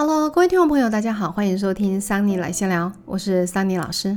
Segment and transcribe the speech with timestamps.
[0.00, 4.16] Hello，各位听众朋友，大家好，欢迎收听桑尼来闲聊，我是桑尼老师。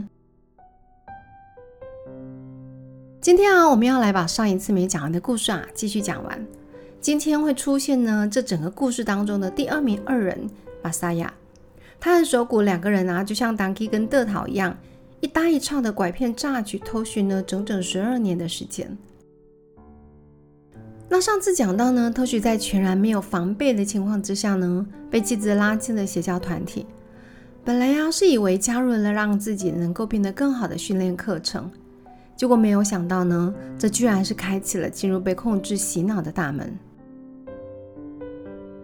[3.19, 6.45] 今天啊，我们要来把上一次没讲完的故事啊继续讲完。
[6.99, 10.47] 今天会出现呢，这整个故事当中的第二名二人
[10.83, 11.33] 玛萨亚，
[11.99, 14.77] 他和手谷两个人啊，就像 Donkey 跟德桃一样，
[15.19, 18.95] 一搭一唱的拐骗诈取偷寻了整整十二年的时间。
[21.13, 26.85] 那上次讲到呢，偷许在全然没有防备的情况之下呢，被妻子拉进了邪教团体。
[27.65, 31.69] 本来呀是以为加入了让自己能够变得更好的训练课程，
[32.37, 36.79] 结果没有想到呢，这居然是开启了进入被控制洗脑的大门。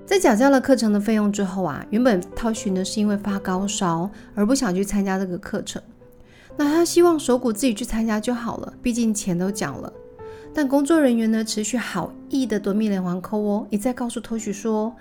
[0.06, 5.82] 在缴交了课程的费用之后啊，原本涛许呢是因为发高烧而不想去参加这个课程，
[6.58, 9.94] 那他希望手骨自己去参加就好了，毕竟钱都缴了。
[10.58, 14.92] 但工作人员呢，持续好意的夺命连环扣哦，一再告诉托许说，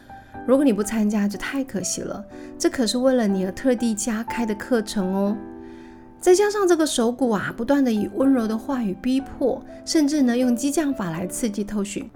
[0.47, 2.23] 如果你不参加，就太可惜了。
[2.59, 5.35] 这可是为了你而特地加开的课程哦。
[6.21, 12.11] 再加上这个手骨啊，不断的以温柔的话语逼迫，甚至呢用激将法来刺激托许，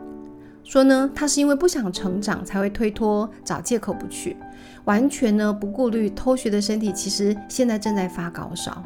[0.63, 4.37] 说呢他是因为不想成长才会推脱找借口不去，
[4.85, 8.85] 完全呢不顾虑偷学的身体，其实现在正在发高烧。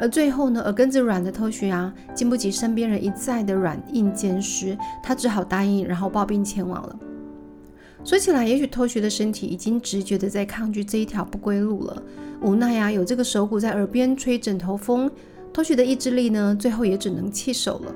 [0.00, 6.98] 而最后呢，耳根子软的偷学啊，经不起身边人一再的软硬兼施，他只好答应，然后抱病前往了。
[8.02, 12.02] 说起来，也许偷学的身体已经直觉的在抗拒这一条不归路了。
[12.40, 15.10] 无奈呀，有这个手骨在耳边吹枕头风，
[15.52, 17.94] 偷学的意志力呢，最后也只能弃守了。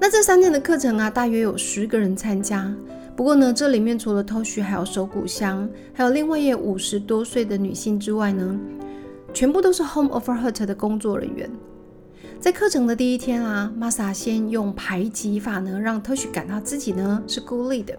[0.00, 2.74] 那这三天的课程啊，大约有十个人参加。
[3.14, 8.58] 不过呢，这里面除了偷学，还有手骨香，还有另外一五十多岁的女性之外呢。
[9.34, 11.50] 全部都是 Home of Hurt 的工作人员。
[12.38, 17.98] 在课程的第一天啊，Masa 先用排挤法呢，让 t o s h 感到自己呢是孤立的。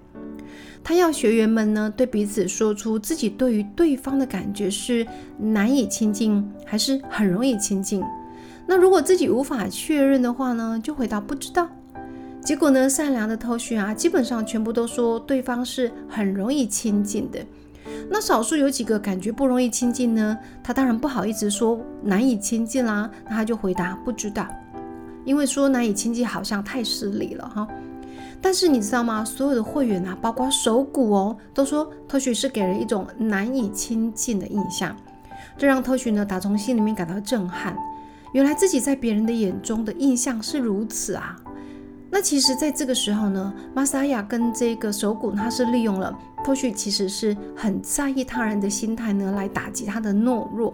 [0.82, 5.06] 他要学员们呢对彼此说出自己对于对方的感觉是
[5.38, 8.02] 难以亲近，还是很容易亲近。
[8.66, 11.68] 那如果自己无法确认的话呢，就回答不知道。
[12.42, 17.40] 结果呢，善良的 t o s h 啊，基本上全部都说对方是很容易亲近的。
[18.10, 20.38] 那少数有几个感觉不容易亲近呢？
[20.64, 24.48] 他当然不好意思说难以亲近啦，那他就回答不知道，
[25.24, 27.68] 因为说难以亲近好像太失礼了哈。
[28.42, 29.26] 但是你知道吗？
[29.26, 34.96] 所有的会员啊，包括手骨哦，都说特许是给人一种难以亲近的印象，
[35.58, 37.76] 这让特许呢打从心里面感到震撼。
[38.34, 41.36] 原来自己在别人的眼中的印象是如此啊。
[42.16, 50.74] 那其实，在这个时候呢，玛莎亚跟这个手骨，他是利用了托许其实是很在意他人的心态呢，来打击他的懦弱。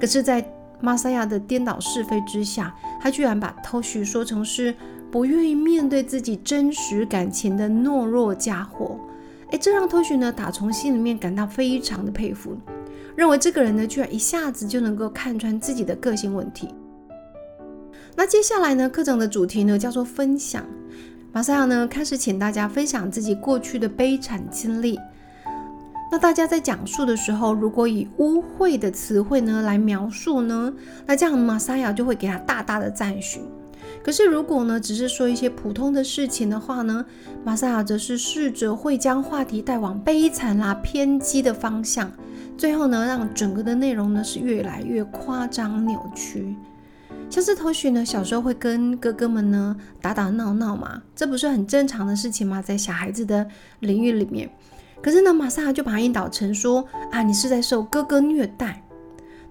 [0.00, 0.44] 可是，在
[0.80, 4.74] 玛莎亚的颠倒是非之下，他居然把托许说成是
[5.12, 8.98] 不愿意面对自己真实感情的懦弱家伙。
[9.52, 12.56] 哎，这让托许呢，打从心里面感到非常的佩服，
[13.14, 16.74] 认为这个人呢，居然一下子就能够看穿自己的个性问题。
[18.16, 18.88] 那接下来呢？
[18.88, 20.64] 课程的主题呢叫做分享。
[21.32, 24.98] 马赛亚呢开始请大家分享自己过去的悲惨经历。
[26.12, 30.72] 那大家在讲述的时候，如果以污秽的词汇呢来描述呢，
[31.06, 33.40] 那这样马赛亚就会给他大大的赞许。
[34.02, 37.04] 可是如果呢只是说一些普通的事情的话呢，
[37.42, 42.12] 马赛亚则是试着会将话题带往悲惨啦、偏激的方向，
[42.56, 46.54] 最后呢让整个的内容呢是越来越夸张扭曲。
[47.30, 52.62] 像是头许呢，小时候会跟哥哥们呢打打闹闹嘛，这不是很正常的事情吗？
[52.62, 53.44] 在小孩子的
[53.80, 54.48] 领域里面，
[55.02, 58.80] 可是呢，马萨就把他引导成说啊，你是在受哥哥虐待。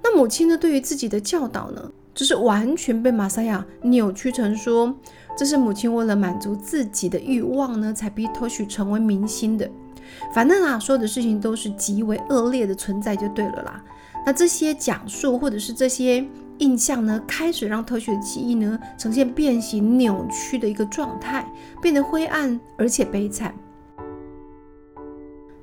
[0.01, 4.95] 那母亲呢，对于自己的教导呢，就是完全被马萨亚扭曲成说，
[5.37, 9.69] 这是母亲为了满足自己的欲望呢，才逼头许成为明星的。
[10.33, 13.83] 反正啊，所有的事情都是极为恶劣的存在就对了啦。
[14.25, 16.25] 那这些讲述或者是这些。
[16.59, 21.45] 印象呢，开始让特许的记忆呢呈现变形扭曲的一个状态，
[21.81, 23.53] 变得灰暗而且悲惨。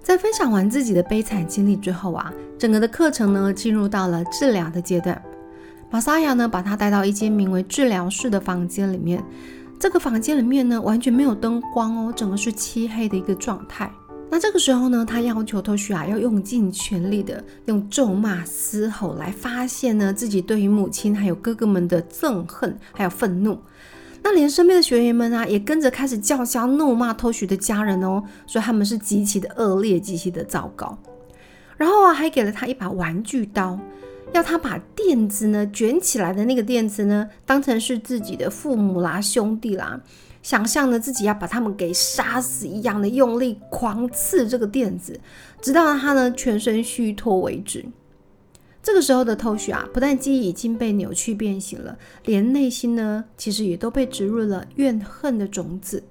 [0.03, 5.21] 在分享完自己的悲惨经历之后啊，整个的课程呢进入到了治疗的阶段。
[5.91, 9.23] 马萨亚呢把他带到一间名为治疗室的房间里面，
[9.79, 13.91] 这个房间里面呢完全没有灯光哦，整个是漆黑的一个状态。
[14.33, 23.59] 那这个时候呢，他要求托许啊要用尽全力的用咒骂嘶吼来发泄呢自己对于母亲还有哥哥们的憎恨还有愤怒。
[24.23, 30.97] 那连身边的学员们啊也跟着开始叫嚣怒骂托许的家人哦，所以他们是极其的恶劣、极其的糟糕。
[31.77, 33.81] 然后啊还给了他一把玩具刀，
[34.33, 40.01] 要他把垫子呢卷起来的那个垫子呢当成是自己的父母啦、兄弟啦。
[40.43, 45.21] 想象呢自己要把他们给杀死一样的用力狂刺这个垫子，
[45.61, 47.85] 直到他呢全身虚脱为止。
[48.83, 56.03] 这个时候的偷许啊，不但记忆已经被扭曲变形了，连内心呢其实也都被植入了怨恨的种子。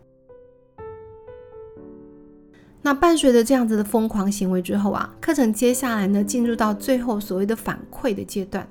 [2.82, 8.70] 那伴随着这样子的疯狂行为之后啊，课程接下来呢进入到最后所谓的反馈的阶段。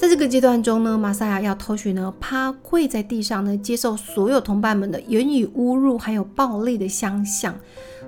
[0.00, 7.54] 在这个阶段中呢，玛萨亚要偷许呢趴跪在地上呢，接受所有同伴们的言语侮辱还有暴力的相向，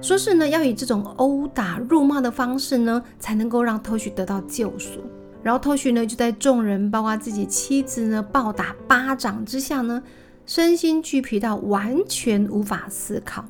[0.00, 5.00] 说是呢要以这种殴打辱骂的方式呢，才能够让偷许得到救赎。
[5.42, 10.02] 然后偷许呢就在众人包括自己妻子呢暴打巴掌之下呢，
[10.46, 13.44] 身心俱疲到完全无法思考。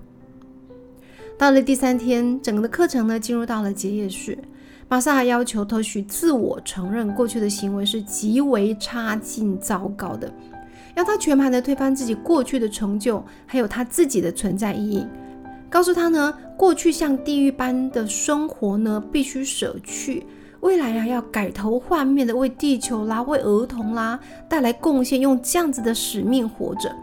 [1.43, 4.39] 到了第三天，整个的课程呢进入到了结业式。
[4.89, 10.33] 玛莎还要求托许自我承认过去的行为是极为差劲糟糕的，
[10.95, 15.05] 要他全盘的推翻自己过去的成就，还有他自己的存在意义，
[15.69, 20.25] 告诉他呢，过去像地狱般的生活呢必须舍去，
[20.61, 24.17] 未来呀要改头换面的为地球啦、为儿童啦
[24.49, 26.95] 带来贡献，用这样子的使命活着，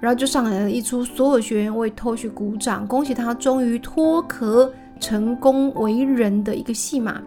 [0.00, 4.72] 然后就上演了一出所有学员为托许鼓掌，恭喜他终于脱壳。
[5.00, 7.22] 成功为人的一个戏码。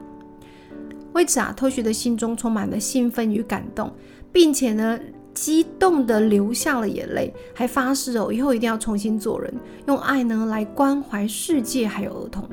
[1.14, 3.90] 为此啊，托许的心中充满了兴奋与感动，
[4.30, 5.00] 并且呢，
[5.34, 9.54] 激动的流下了眼泪，还发誓哦，以后一定要重新做人，
[9.88, 12.44] 用爱呢来关怀世界还有儿童。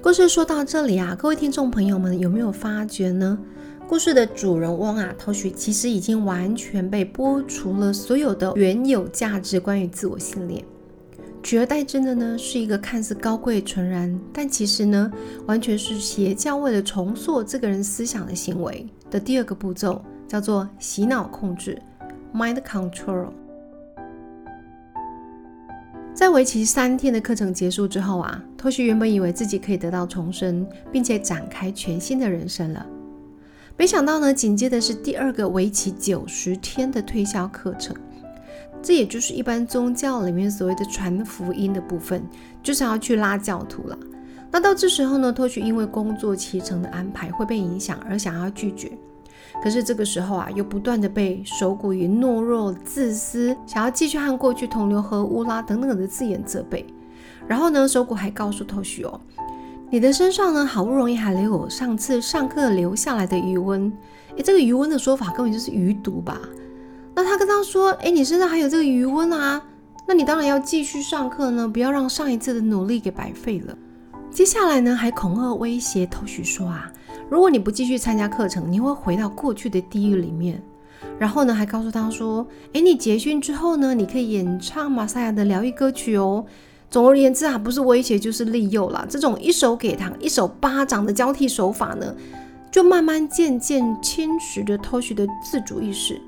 [0.00, 3.38] 故事说到这里啊，各位听众朋友们有没有发觉呢？
[3.90, 10.64] 故事的主人翁啊，托许其实已经完全被剥除了所有的原有价值，关于自我信念。
[11.42, 15.10] 取而代之的呢，是一个看似高贵纯然，但其实呢，
[15.46, 21.76] 完全是邪教为了重塑这个人思想的行为的第二个步骤，叫做洗脑控制
[22.32, 23.30] （mind control）。
[26.14, 32.86] 在为期三天的课程结束之后啊，托许原本以为自己可以得到重生，并且展开全新的人生了。
[33.80, 37.96] 没想到呢，紧接着是第二个为期九十天的推销课程。
[38.82, 42.22] 这也就是一般宗教里面所谓的传福音的部分，
[42.62, 43.98] 就是要去拉教徒了。
[44.50, 48.92] 那到这时候呢，托许因为工作启程的安排会被影响而想要拒绝，
[49.64, 56.84] 可是这个时候啊，又不断的被手骨以懦弱、自私，想要继续和过去同流合污啦等等的字眼责备。
[57.48, 59.18] 然后呢，手骨还告诉托许哦，
[59.92, 63.92] 你的身上呢，好不容易还留有上次上课留下来的余温。
[64.36, 66.40] 诶，这个余温的说法根本就是余毒吧？
[67.12, 69.60] 那他跟他说：“哎，你身上还有这个余温啊，
[70.06, 73.76] 那你当然要继续上课呢，不要让上一次的努力给白费了。”
[74.30, 76.88] 接下来呢，还恐吓威胁偷许说：“啊，
[77.28, 80.62] 如果你不继续参加课程，你会回到过去的地狱里面。”
[81.18, 86.46] 然后呢，还告诉他说：“哎，你结训之后呢，你可以演唱玛赛亚的疗愈歌曲哦。”
[86.90, 89.06] 总而言之啊，不是威胁就是利诱了。
[89.08, 92.14] 这种一手给糖，一手巴掌的交替手法呢，
[92.70, 96.20] 就慢慢渐渐侵蚀着偷学的自主意识。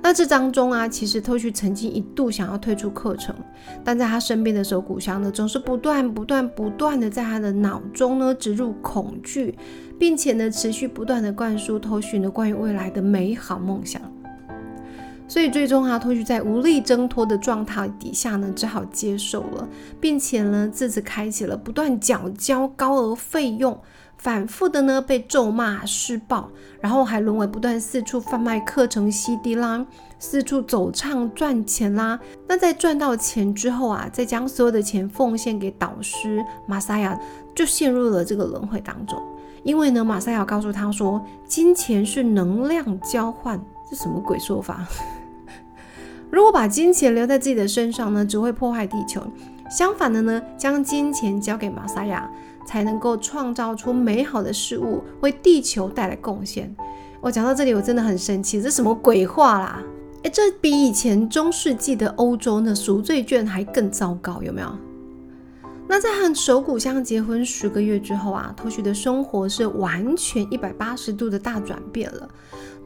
[0.00, 3.34] 那这当中啊，其实偷学曾经一度想要退出课程，
[3.82, 9.58] 但在他身边的时候古香呢，总是不断、不断、不断的在他的脑中呢植入恐惧，
[9.98, 14.00] 并且呢持续不断的灌输偷学呢关于未来的美好梦想。
[15.28, 19.68] 所以最终啊，托旭在无力挣脱的状态底下呢，只好接受了，
[20.00, 23.78] 并且呢自此开启了不断缴交高额费用。
[24.16, 29.86] 反复的呢被咒骂施暴，然后还沦为不断四处贩卖课程 CD 啦，
[30.18, 32.18] 四处走唱赚钱啦。
[32.48, 37.16] 那在赚到钱之后啊，再将所有的钱奉献给导师马赛亚，
[37.54, 39.16] 就陷入了这个轮回当中。
[39.62, 44.84] 因为呢，马赛亚告诉他说，金钱是能量交换，这什么鬼说法？
[46.30, 49.22] 如果把金钱留在自己的身上呢，只会破坏地球。
[49.70, 52.30] 相反的呢，将金钱交给马赛亚。
[52.66, 56.76] 才能够创造出美好的事物，为地球带来贡献。
[57.22, 59.82] 我讲到这里，我真的很生气，这什么鬼话啦？
[60.22, 64.68] 诶，这比以前中世纪的欧洲呢赎罪券还更糟糕，有没有？
[65.88, 72.28] 那在和手谷香结婚十个月之后啊，托许的生活是完全一百八十度的大转变了。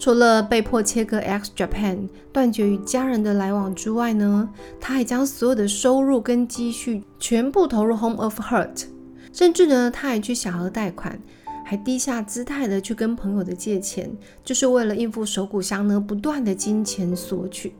[0.02, 4.48] 除了被迫切割 X Japan，断绝与家人的来往之外呢，
[4.80, 8.86] 他还将所有的收入跟积蓄全部投入 Home of Hurt。
[9.32, 11.16] 甚至呢，他还去小额贷款，
[11.64, 14.10] 还低下姿态的去跟朋友的借钱，
[14.44, 17.72] 就是为了应付手谷香呢不断的金钱索取。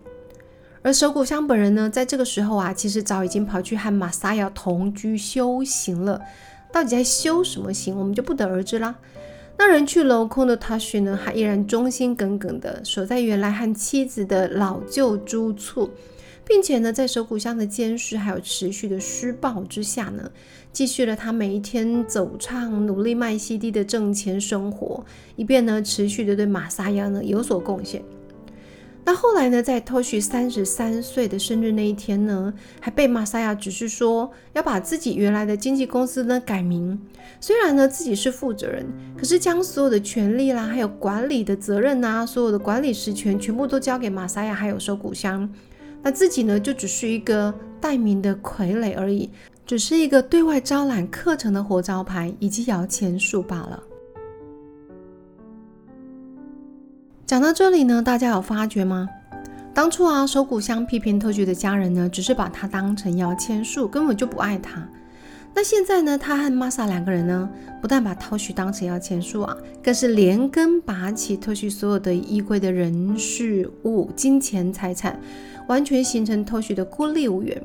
[0.81, 6.21] 而手谷香本人呢，在这个时候啊，其实早已经跑去和马萨亚同居修行了。
[6.73, 8.95] 到底在修什么行，我们就不得而知啦。
[9.59, 15.91] 那人去楼空的他许呢，还依然忠心耿耿的守在原来和妻子的老旧租处。
[16.45, 20.29] 并且呢，在手谷香的监视还有持续的施暴之下呢，
[20.73, 25.07] 继续了他每一天走唱、努力卖 CD 的挣钱生活，
[25.37, 28.03] 以便呢持续的对玛莎亚呢有所贡献。
[29.05, 36.97] 那后来呢，在 Toshi 三十三岁的生日那一天呢，还被玛莎亚指示说要把自己原来的经纪公司呢改名。
[37.41, 38.87] 虽然呢自己是负责人，
[39.19, 45.53] 可是将所有的权利啦，还有管理的责任呐，所有的管理实权全部都交给玛莎亚还有收谷香。
[46.01, 49.29] 那自己呢就只是一个代名的傀儡而已，
[49.67, 53.83] 只是一个对外招揽课程的活招牌以及摇钱树罢了。
[57.25, 59.09] 讲到这里呢，大家有发觉吗？
[59.73, 64.87] 当初啊，手谷香批评特许的家人呢，只是把他当成摇钱树，根本就不爱他。
[65.55, 67.49] 那现在呢，他和玛莎两个人呢，
[67.81, 75.19] 不但把特许当成摇钱树啊，更是连根拔起特许所有的衣柜的人事物、金钱财产，
[75.69, 77.63] 完全形成特许的孤立无援。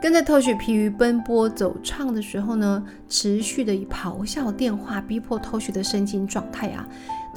[0.00, 6.86] 跟在特许疲于奔波走唱的时候呢，持续的以咆哮电话逼迫特许的身心状态啊。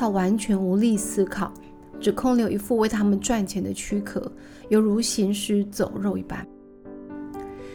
[0.01, 1.53] 他完全无力思考，
[1.99, 4.31] 只空留一副为他们赚钱的躯壳，
[4.69, 6.43] 犹如行尸走肉一般。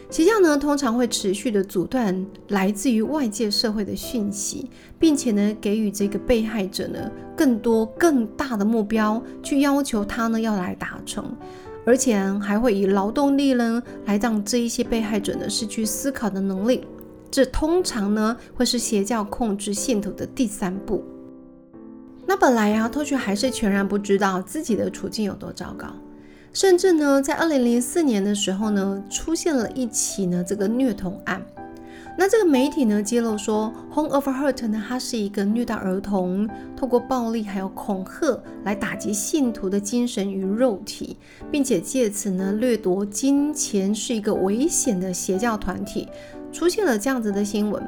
[0.09, 4.69] 邪教呢，通常会持续的阻断来自于外界社会的讯息，
[4.99, 11.33] 并且呢，给予这个被害者呢更多更大的目标，去要求他呢要来达成，
[11.85, 16.83] 而且还会以劳动力呢来让这一些被害者呢失去思考的能力。
[17.31, 21.01] 这通常呢会是邪教控制信徒的第三步。
[22.29, 25.87] 那本来呀，托许还是全然不知道自己的处境有多糟糕，
[26.51, 31.41] 甚至呢，在二零零四年的时候呢，出现了一起呢这个虐童案。
[32.17, 41.15] 那这个媒体呢揭露说，Home of Hurt 呢，它是一个虐待儿童，透过暴力还有恐吓来打击信徒的精神与肉体，
[41.49, 46.09] 并且借此呢掠夺金钱，是一个危险的邪教团体，
[46.51, 47.81] 出现了这样子的新闻。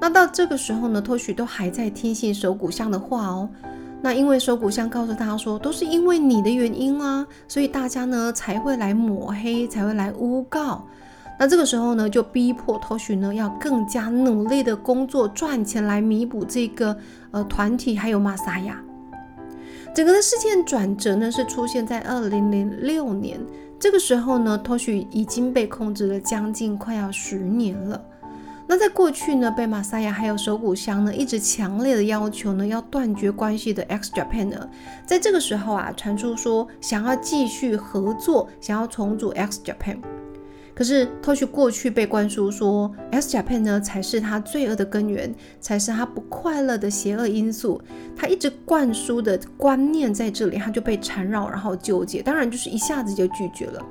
[0.00, 3.48] 那到这个时候呢，托许都还在听信手骨香的话哦。
[4.00, 10.86] 那因为手骨香告诉他说，都是因为你的原因啊，所以大家呢才会来抹黑，才会来诬告。
[11.36, 16.96] 那这个时候呢，就逼迫托许呢要更加努力的工作赚钱来弥补这个
[17.32, 18.80] 呃团体还有玛莎亚。
[19.92, 23.40] 整个的事件转折呢是出现在二零零六年，
[23.80, 28.00] 这个时候呢，托许已经被控制了将近快要十年了。
[28.70, 34.68] 那在过去呢，被马赛亚还有手骨香呢，一直强烈的要求呢，要断绝关系的 X Japan 呢，
[35.06, 39.96] 在这个时候啊，传出说想要继续合作，想要重组 X Japan。
[40.74, 41.08] 可是
[41.50, 47.80] 过去被灌输说 X Japan 呢，才是他罪恶的根源，才是他不快乐的邪恶因素。
[48.14, 53.82] 他一直灌输的观念在这里，他就被缠绕，然后纠结，当然就是一下子就拒绝了。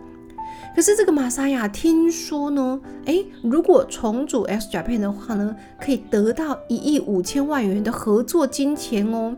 [0.77, 9.35] 可是这个玛莎亚听说呢，诶，如果重组 X Japan 的话呢，可以得到一亿五千万元的合作金钱哦。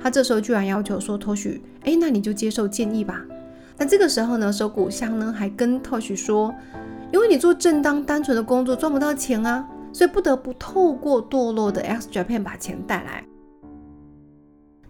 [0.00, 3.24] 他这时候居然要求说，托许，诶，那你就接受建议吧。
[3.78, 6.52] 那这个时候呢，手谷香呢还跟托许说，
[7.12, 13.24] 因为你做正当单纯的工作赚不到钱啊，所以不得不透过堕落的 X Japan 把钱带来。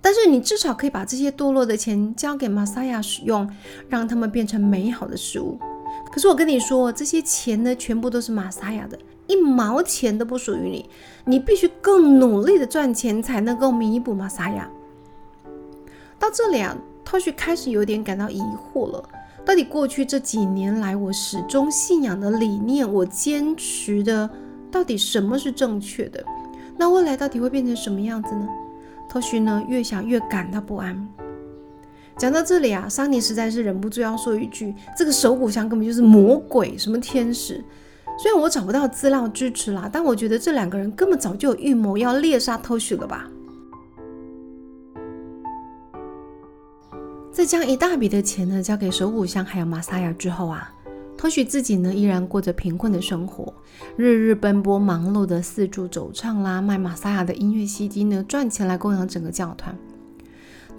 [0.00, 3.46] 但是你至少可以把这些堕落的钱交给玛莎亚使用，
[3.90, 5.58] 让他们变成美好的事物。
[6.10, 8.98] 可是我跟你说，这些钱呢，全部都是玛莎亚的，
[9.28, 10.90] 一毛钱都不属于你。
[11.24, 14.68] 你必须更努力的赚钱，才能够弥补玛莎亚。
[16.18, 19.08] 到这里啊，托许开始有点感到疑惑了。
[19.44, 24.28] 到底过去这几年来，我始终信仰的理念，我坚持的，
[24.70, 26.24] 到底什么是正确的？
[26.76, 28.48] 那未来到底会变成什么样子呢？
[29.08, 31.08] 托许呢，越想越感到不安。
[32.20, 37.64] 讲到这里啊，桑尼实在是忍不住要说一句：这个手骨香根本就是魔鬼，什么天使？
[38.18, 43.26] 虽然我找不到资料支持啦，但我觉得这两个人根本早就有预谋要猎杀偷许了吧？
[47.32, 50.70] 在将一大笔的钱呢交给手骨香还有玛莎亚之后啊，
[51.16, 53.50] 偷许自己呢依然过着贫困的生活，
[53.96, 59.74] 日日奔波忙碌的四处走唱啦，卖玛莎亚的音乐 CD 呢，赚钱来供养整个教团。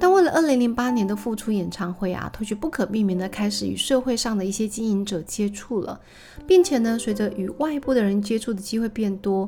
[0.02, 6.02] 但为了二零零八年的复出演唱会啊，托许不可避免的开始与社会上的一些经营者接触了，
[6.48, 9.48] 并且呢，随着与外部的人接触的机会变多，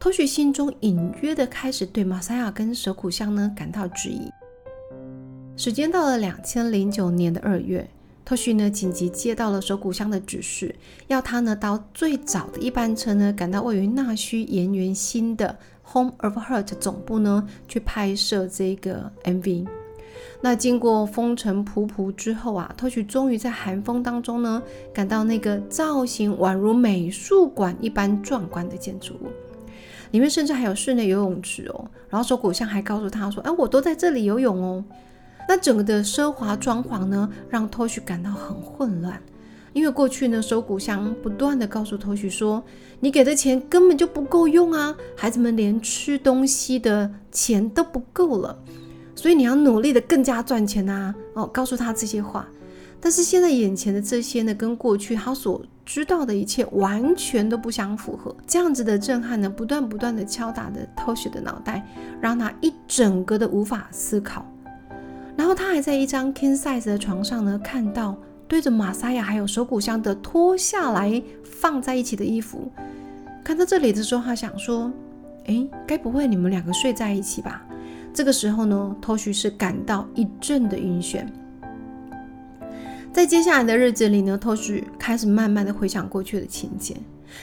[0.00, 4.28] 托许心中隐约的开始对马赛亚跟蛇骨香呢感到质疑。
[5.56, 7.88] 时间到了两千零九年的二月，
[8.24, 10.74] 托许呢紧急接到了蛇骨香的指示，
[11.06, 15.56] 要他呢到最早的一班车呢赶到位于纳须岩原新的
[15.92, 19.68] Home of Hurt 总部呢去拍摄这个 MV。
[20.44, 29.28] 那经过风尘仆仆之后啊，托许终于在寒风当中呢，赶到那个造型宛如美术馆一般壮观的建筑物，
[30.10, 31.86] 里面甚至还有室内游泳池哦。
[32.10, 34.84] 然后手骨像还告诉他说：“哎，我都在这里游泳哦。”
[35.48, 39.18] 那整个的奢华装潢呢，让托许感到很混乱。
[39.72, 42.62] 因为过去呢，手谷香不断的告诉头绪说
[43.00, 48.58] ：“你给的钱根本就不够用啊，孩子们连吃东西的钱都不够了，
[49.14, 52.46] 所以你要努力的更加赚钱啊！”哦，告诉他这些话。
[53.00, 58.34] 但是现在眼前的这些呢，跟过去他所知道的一切完全都不相符合。
[58.46, 61.86] 这样子的震撼呢，不断不断的敲打着偷绪的脑袋，
[62.20, 64.46] 让他一整个的无法思考。
[65.36, 68.16] 然后他还在一张 king size 的床上呢，看到。
[68.46, 72.70] 对着马赛亚还有手骨香的脱下来放在一起的衣服，
[73.42, 74.92] 看到这里的时候，他想说
[75.48, 77.64] ：“哎，该不会你们两个睡在一起吧？”
[78.14, 81.26] 这个时候呢，托许是感到一阵的晕眩。
[83.12, 86.96] 在接下来的日子里呢，托许开始慢慢的回想过去的情节。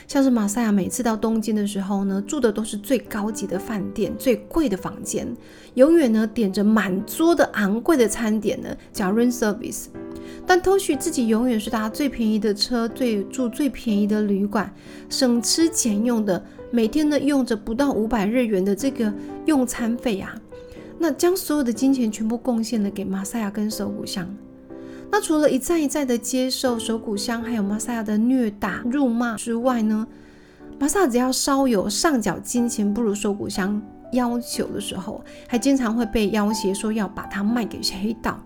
[0.08, 5.28] 像是马赛亚每次到东京的时候呢，住的都是最高级的饭店、最贵的房间，
[5.74, 9.88] 永远呢点着满桌的昂贵的餐点呢，叫 room service。
[10.46, 14.72] 但 Toshi 自己永远是搭最便宜的车，最住最便宜的旅馆，
[15.10, 19.12] 省吃俭用的，每天呢用着不到五百日元的这个
[19.44, 20.34] 用餐费啊，
[21.02, 24.32] 那将所有的金钱全部贡献了给马赛亚跟手骨香。
[25.10, 30.06] 那除了一再一再的接受手骨香还有马赛亚的虐打辱骂之外呢，
[30.78, 33.82] 马赛亚只要稍有上缴金钱不如手骨香
[34.12, 38.40] 要求的时候，还经常会被要挟说要把它卖给黑道。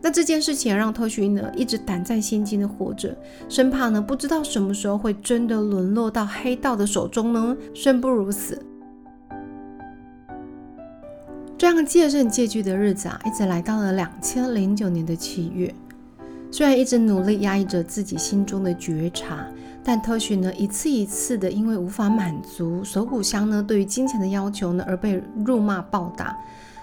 [0.00, 3.16] 那这件事情让特许呢一直胆战心惊的活着，
[3.48, 8.60] 生怕呢不知道什么时候会真的沦落到黑道的手中呢，生不如死。
[11.62, 15.72] 这样借证借据的日子啊，一直来到了两千零九年的七月。
[16.50, 19.46] 虽然一直努力压抑着自己心中的觉察，
[19.84, 26.36] 但特许呢一次一次的因为无法满足手骨香呢对于金钱的要求呢而被辱骂暴打，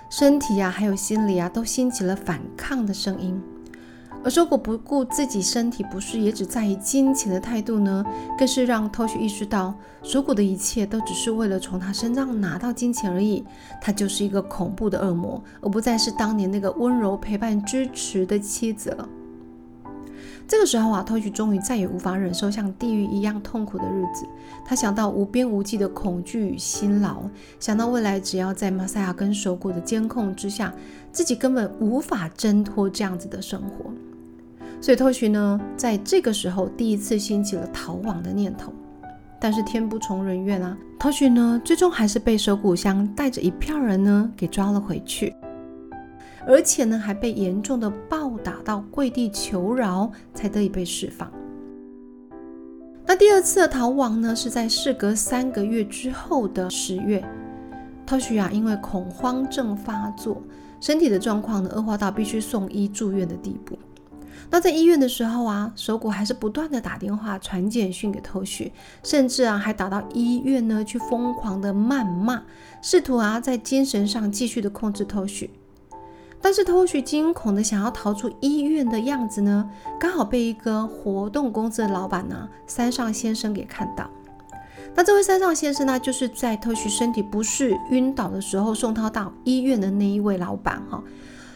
[0.10, 3.38] 身体啊还有心理啊都掀起了反抗的声音。
[4.24, 8.04] 而手骨不顾自己身体不适，也只在意金钱的态度呢，
[8.38, 13.44] 更是让特许意识到手骨的一切都只是为了从他身上拿到金钱而已。
[13.82, 19.08] 他就是一个恐怖的恶魔，而不再是当年那个温柔陪伴支持的妻子了。
[20.46, 24.26] 这个时候啊，托许终于再也无法忍受像地狱一样痛苦的日子。
[24.66, 27.22] 他想到无边无际的恐惧与辛劳，
[27.60, 30.74] 想到未来只要在马赛亚跟手骨的监控之下，
[31.12, 33.92] 自己根本无法挣脱这样子的生活。
[34.82, 38.74] 所以托许呢，在这个时候第一次兴起了逃亡的念头。
[39.42, 45.34] 但是天不从人愿啊，托许呢，最终还是被蛇骨香带着一票人呢给抓了回去。
[46.48, 51.32] 而且呢，还被严重的暴打到跪地求饶，才得以被释放。
[53.06, 57.24] 那第二次的逃亡呢，是在事隔三个月之后的十月。
[58.06, 60.42] 托许啊，因为恐慌症发作，
[60.82, 63.78] 身体的状况呢恶化到必须送医住院的地步。
[64.52, 68.72] 那在医院的时候啊，手骨还是不断的打电话、传简讯给托许，
[69.04, 72.42] 甚至啊还打到医院呢去疯狂的谩骂，
[72.82, 75.52] 试图啊在精神上继续的控制托许。
[76.42, 84.10] 但是偷许惊恐的想要逃出医院的样子呢，刚好被一个活动公司的老板呢山上先生给看到。
[84.96, 91.04] 那这位山上先生呢，就是在偷许身体不适晕倒的时候送他到医院的那一位老板哈。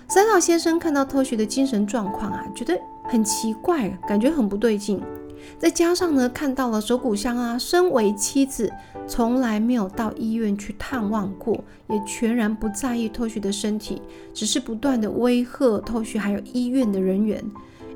[0.07, 5.01] 三上先生看到偷许的精神状况啊，觉得很奇怪，感觉很不对劲。
[5.59, 8.71] 再加上呢，看到了手骨香啊，身为妻子，
[9.07, 14.01] 从来没有到医院去探望过，也全然不在意透旭的身体，
[14.33, 17.43] 只是不断的威吓透旭还有医院的人员，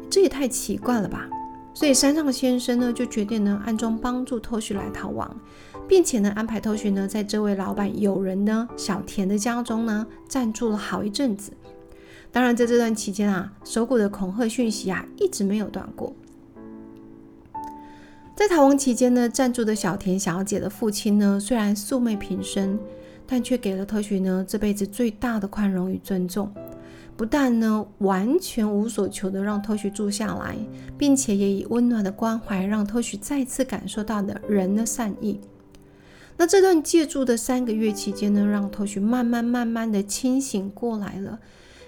[0.10, 1.30] 这也太奇怪了吧！
[1.74, 5.34] 所以山上先生呢，就决定呢，暗中帮助透旭来逃亡，
[5.88, 11.54] 并且呢，安排透旭呢，在这位老板友人呢小田的家中呢，暂住了好一阵子。
[12.32, 16.14] 当然，在这段期间啊，手骨的恐吓讯息啊，一直没有断过。
[18.36, 22.78] 在逃亡期间呢，暂住的小田小姐的父亲呢，虽然素昧平生，
[23.26, 26.52] 但却给了特许呢这辈子最大的宽容与尊重。
[27.16, 30.56] 不但呢完全无所求的让特许住下来，
[31.00, 35.40] 并且也以温暖的关怀让特许再次感受到的人的善意。
[36.38, 41.40] 那这段借住的三个月期间呢，让特许慢慢慢慢的清醒过来了，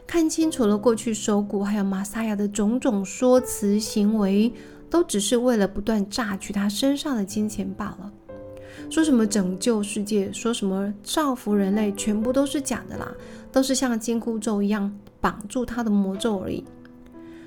[0.10, 4.52] 看清楚了过去手骨还有玛萨亚的种种说辞行为。
[4.90, 8.12] 都只是为了不断榨取他身上的金钱罢了。
[8.90, 13.08] 说什么拯救世界，说什么造福人类，全部都是假的啦，
[13.52, 14.92] 都是像金箍咒一样
[15.22, 16.64] 绑住他的魔咒而已。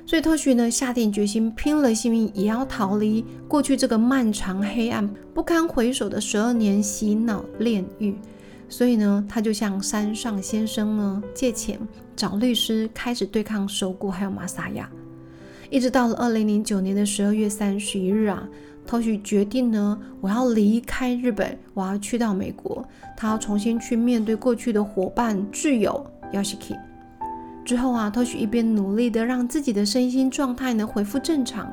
[0.07, 8.15] 所以，特许呢下定决心，拼了性命也要逃离过去这个漫长、黑暗、不堪回首的十二年洗脑炼狱。
[8.73, 11.79] 所以呢，他就向山上先生呢借钱，
[12.17, 14.89] 找律师，开始对抗手谷还有玛萨亚。
[15.69, 18.49] 一直到了二零零九年的十二月三十一日啊，
[18.87, 22.83] 托许决定呢，我要离开日本，我要去到美国，
[23.15, 26.79] 他要重新去面对过去的伙伴挚友 Yoshiki。
[27.67, 31.71] 之后啊，托许一边努力的让自己的身心状态呢恢复正常，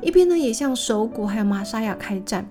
[0.00, 2.48] 一边呢也向手谷还有玛莎雅开战，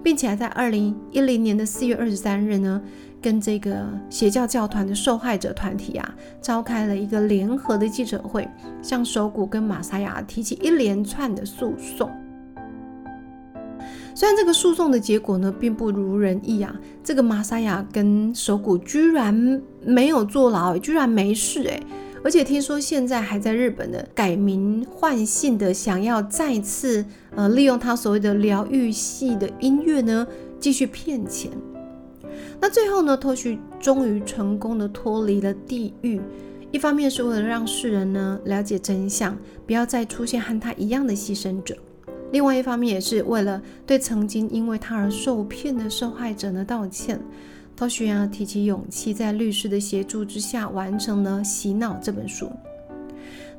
[0.00, 2.80] 并且在二零一零年的四月二十三日呢，
[3.22, 8.48] 跟这个邪教教团的受害者团体啊，召开了一个联合的记者会，
[8.82, 12.10] 向手谷跟玛莎雅提起一连串的诉讼。
[14.14, 19.32] 虽然这个诉讼的结果呢并不如人意啊，这个玛莎雅跟手谷居然
[19.84, 21.80] 没有坐牢，居然没事哎。
[22.24, 27.04] 而且听说现在还在日本的改名换姓的，想要再次
[27.34, 30.26] 呃利用他所谓的疗愈系的音乐呢，
[30.60, 31.50] 继续骗钱。
[32.60, 36.20] 那最后呢，托绪终于成功的脱离了地狱。
[36.70, 41.74] 一方面是为了让世人呢了解真相，不要再出现和他一样的牺牲者；
[42.30, 47.20] 另外一方面也是为了对曾经因为他而受骗的受害者呢道歉。
[47.76, 52.50] 托许啊，提起勇气，在律师的协助之下，完成了《洗脑》这本书。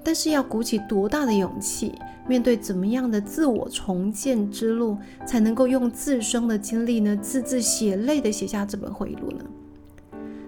[0.03, 1.93] 但是要鼓起多大的勇气，
[2.27, 9.43] 面对怎么样的自我重建之路，才能够用自身的经历呢，字字血泪的写下这本回忆录呢？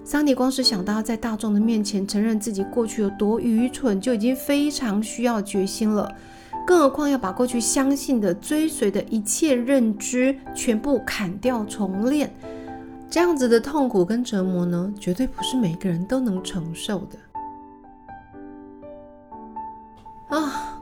[0.04, 6.14] 桑尼光是想到在大众的面前承认自己过去有多愚蠢，就已经非常需要决心了。
[6.66, 12.32] 更何况要把过去相信的、追随的一切认知全部砍掉重练。
[13.10, 17.35] 这样子的痛苦跟折磨呢，绝对不是每个人都能承受的。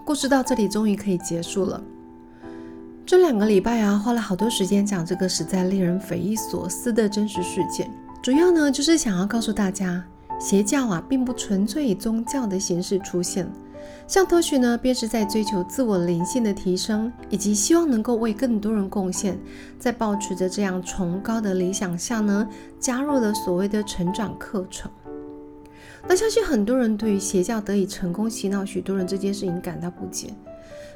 [0.05, 1.81] 故事到这里终于可以结束了。
[3.05, 7.89] 这两个礼拜啊，花了好多时间讲这个实在令人匪夷所思的真实事件，
[8.21, 10.03] 主要呢就是想要告诉大家，
[10.39, 13.49] 邪教啊并不纯粹以宗教的形式出现。
[14.05, 19.37] 像托许呢，便是在追求自我灵性的提升，以及希望能够为更多人贡献，
[19.79, 22.47] 在保持着这样崇高的理想下呢，
[22.79, 24.91] 加入了所谓的成长课程。
[26.07, 30.33] 那相信很多人对于邪教得以成功洗脑许多人这件事情感到不解。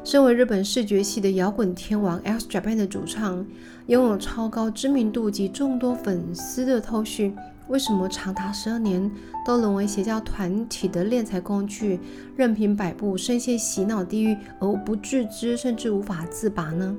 [0.03, 3.45] 身为日本视觉系的摇滚天王 X Japan 的主唱，
[3.87, 7.33] 拥有超高知名度及众多粉丝的托许。
[7.67, 9.11] 为什么长达十二年
[9.45, 11.99] 都沦为邪教团体的敛财工具，
[12.37, 16.95] 任凭摆布，深陷洗脑地狱而不自知，甚至无法自拔呢？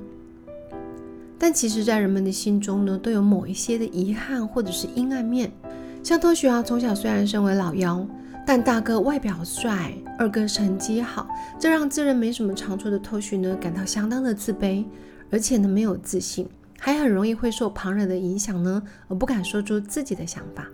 [1.39, 5.51] 但其实，在人们的心中呢，都有某一些的遗憾或者是阴暗面。
[6.01, 8.05] 像托许啊，从小虽然身为老幺，
[8.45, 11.27] 但大哥外表帅，二哥成绩好，
[11.59, 14.85] 这让自认没什么长处的托许呢，感到相当的自卑，
[15.29, 16.47] 而且呢，没有自信。
[16.79, 20.65] 还很容易会受旁人的影响呢，而不敢说出自己的想法。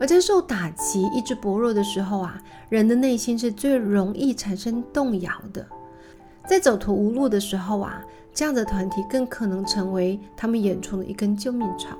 [0.00, 5.64] 而在受打击、意志薄弱的时候啊，人的内心是最容易产生动摇的。
[6.48, 8.02] 在走投无路的时候啊，
[8.34, 11.96] 这样的团体更可能成为他们眼中的一根救命草。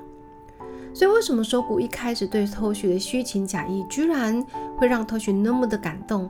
[0.93, 4.45] 所以，为什么说古一开始对偷许的虚情假意，居然
[4.77, 6.29] 会让偷许那么的感动？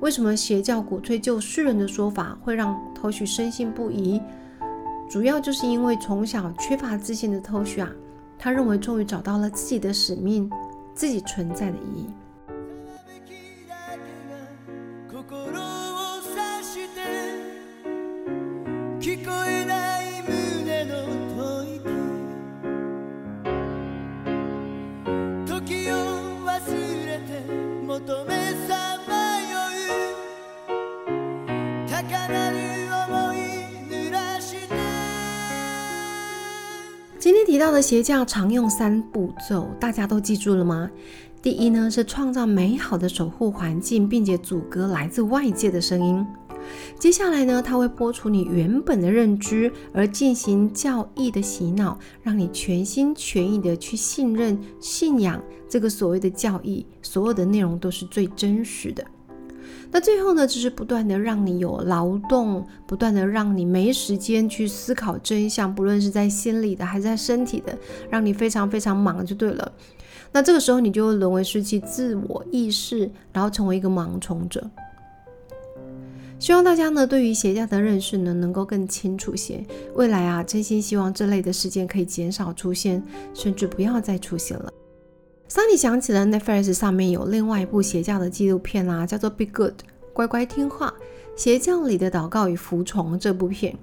[0.00, 4.20] 为什么邪教鼓吹救世人的说法，会让偷许深信不疑？
[5.08, 7.88] 主要就是因为从小缺乏自信的偷许啊，
[8.38, 10.50] 他认为终于找到了自己的使命，
[10.94, 12.06] 自己存在的意义。
[37.52, 40.90] 提到的邪教常用三步骤，大家都记住了吗？
[41.42, 46.26] 第一呢是创造美好的守护环境，并且阻隔来自外界的声音。
[46.98, 55.38] 接下来呢，它会剥除你原本的认知，而进行教义的洗脑，让你全心全意的去信任、信仰
[55.68, 59.04] 这个所谓的教义，所有的内容都是最真实的。
[59.90, 67.76] 那最后呢，就是不断的让你有劳动，不断的让你没时间去思考真相，不论是在心理的还是在身体的，
[68.08, 69.72] 让你非常非常忙就对了。
[70.32, 74.70] 那这个时候你就沦为失去自我意识，然后成为一个盲从者。
[76.38, 79.64] 希望大家呢对于邪教的认识呢能够更清楚些。
[79.94, 83.00] 未来啊，真心希望这类的事件可以减少出现，
[83.34, 84.72] 甚至不要再出现了。
[85.54, 89.72] 桑尼想起了 Netflix 上面有另外一部邪教的纪录片啦，叫做《Be Good》，
[90.14, 90.94] 乖乖听话，
[91.36, 93.76] 邪教里的祷告与服从这部片。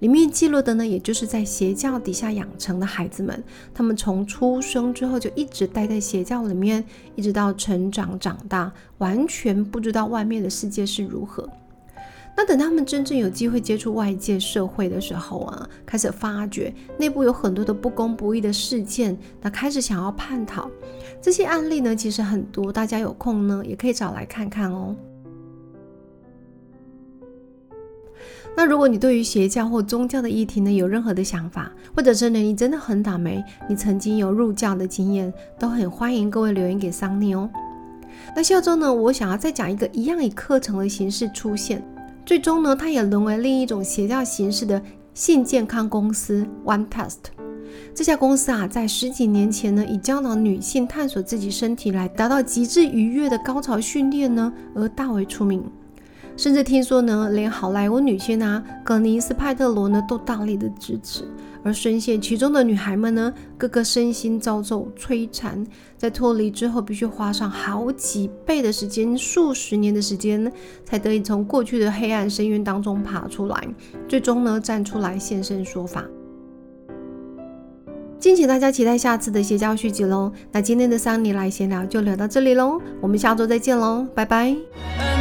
[0.00, 6.84] 里面记录的呢，也就是在邪教底下养成的孩子们，他们从出生之后就一直待在邪教里面，
[7.14, 11.48] 一直到成长长大，完全不知道外面的世界是如何。
[12.36, 20.68] 那等他们真正有机会接触外界社会的时候啊，开始发觉内部有很多的不公不义的事件，那开始想要叛逃。
[21.22, 24.96] 这些案例呢，其实很多，大家有空呢也可以找来看看哦。
[28.56, 37.48] 那如果你对于邪教或宗教的议题呢有任何的想法，或者是呢你真的很倒霉，你曾经有入教的经验，都很欢迎各位留言给桑尼哦。
[38.34, 41.80] 那下周呢，我想要再讲一个一样以课程的形式出现。
[42.26, 44.80] 最终呢，它也沦为另一种邪教形式的
[45.12, 47.18] 性健康公司 One Test。
[47.94, 55.62] 这家公司啊，在十几年前呢，以教导女性探索自己身体来达到极致愉悦的高潮训练呢，而大为出名。
[56.36, 61.24] 甚至听说呢，连好莱坞女星啊，格尼斯派特罗呢，都大力的支持。
[61.62, 65.66] 而深陷其中的女孩们呢，个个身心遭受摧残，
[65.96, 70.52] 在脱离之后，必须花上好几倍的时间，数十年的时间，
[70.84, 73.68] 才得以从过去的黑暗深渊当中爬出来，
[74.06, 76.04] 最终呢，站出来现身说法。
[78.18, 80.32] 敬请大家期待下次的邪教续集喽。
[80.50, 85.13] 那今天的桑尼来闲聊就聊到这里喽，我们下周再见喽，拜拜。